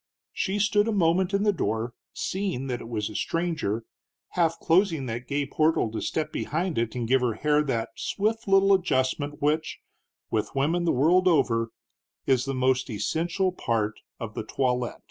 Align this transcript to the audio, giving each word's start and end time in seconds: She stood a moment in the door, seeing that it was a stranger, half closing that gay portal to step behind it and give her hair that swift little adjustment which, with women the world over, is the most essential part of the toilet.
She 0.33 0.57
stood 0.57 0.87
a 0.87 0.91
moment 0.91 1.31
in 1.31 1.43
the 1.43 1.53
door, 1.53 1.93
seeing 2.11 2.65
that 2.65 2.81
it 2.81 2.89
was 2.89 3.07
a 3.07 3.13
stranger, 3.13 3.85
half 4.29 4.59
closing 4.59 5.05
that 5.05 5.27
gay 5.27 5.45
portal 5.45 5.91
to 5.91 6.01
step 6.01 6.31
behind 6.31 6.79
it 6.79 6.95
and 6.95 7.07
give 7.07 7.21
her 7.21 7.35
hair 7.35 7.61
that 7.65 7.89
swift 7.97 8.47
little 8.47 8.73
adjustment 8.73 9.43
which, 9.43 9.77
with 10.31 10.55
women 10.55 10.85
the 10.85 10.91
world 10.91 11.27
over, 11.27 11.69
is 12.25 12.45
the 12.45 12.55
most 12.55 12.89
essential 12.89 13.51
part 13.51 13.99
of 14.19 14.33
the 14.33 14.43
toilet. 14.43 14.95